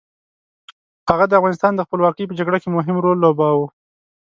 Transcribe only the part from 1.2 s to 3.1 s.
د افغانستان د خپلواکۍ په جګړه کې مهم